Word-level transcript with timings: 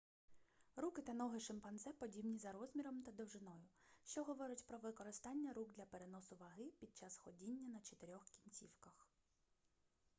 руки 0.75 1.01
та 1.01 1.13
ноги 1.13 1.39
шимпанзе 1.39 1.91
подібні 1.93 2.37
за 2.37 2.51
розміром 2.51 3.01
та 3.03 3.11
довжиною 3.11 3.63
що 4.03 4.23
говорить 4.23 4.65
про 4.67 4.77
використання 4.77 5.53
рук 5.53 5.71
для 5.73 5.85
переносу 5.85 6.35
ваги 6.35 6.65
під 6.79 6.97
час 6.97 7.17
ходіння 7.17 7.67
на 7.69 7.81
чотирьох 7.81 8.25
кінцівках 8.43 9.09